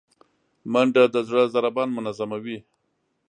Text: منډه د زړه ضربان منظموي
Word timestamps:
منډه 0.71 1.03
د 1.13 1.15
زړه 1.27 1.43
ضربان 1.55 1.89
منظموي 1.97 2.57